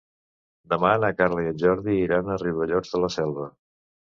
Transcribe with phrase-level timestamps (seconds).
[0.73, 3.51] Demà na Carla i en Jordi iran a Riudellots de la Selva.